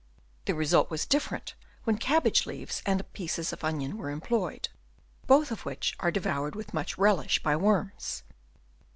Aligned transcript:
The 0.45 0.55
result 0.55 0.89
was 0.89 1.05
different 1.05 1.53
when 1.83 1.99
cabbage 1.99 2.47
leaves 2.47 2.81
and 2.87 3.13
pieces 3.13 3.53
of 3.53 3.63
onion 3.63 3.97
were 3.97 4.09
employed, 4.09 4.63
Chap. 4.63 4.71
I. 4.71 4.73
THEIR 4.73 5.27
SENSES. 5.27 5.27
31 5.27 5.39
both 5.39 5.51
of 5.51 5.65
which 5.67 5.95
are 5.99 6.11
devoured 6.11 6.55
with 6.55 6.73
much 6.73 6.97
relish 6.97 7.43
by 7.43 7.55
worms. 7.55 8.23